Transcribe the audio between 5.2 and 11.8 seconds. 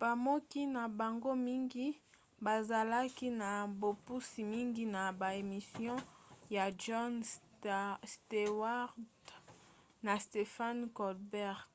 emission ya jon stewart na stephen colbert